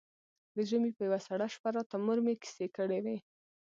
[0.55, 3.17] د ژمي په يوه سړه شپه راته مور مې کيسې کړې وې.